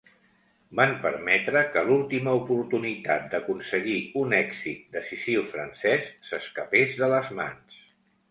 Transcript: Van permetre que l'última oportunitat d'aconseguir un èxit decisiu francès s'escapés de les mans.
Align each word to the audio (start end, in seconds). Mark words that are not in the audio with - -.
Van 0.77 0.93
permetre 1.01 1.59
que 1.73 1.83
l'última 1.89 2.33
oportunitat 2.39 3.27
d'aconseguir 3.33 3.99
un 4.23 4.33
èxit 4.39 4.89
decisiu 4.97 5.45
francès 5.53 6.07
s'escapés 6.31 6.97
de 7.03 7.11
les 7.13 7.33
mans. 7.43 7.79